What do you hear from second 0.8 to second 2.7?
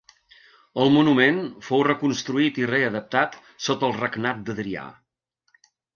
El monument fou reconstruït i